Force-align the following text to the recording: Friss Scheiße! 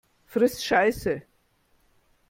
Friss 0.25 0.63
Scheiße! 0.65 1.21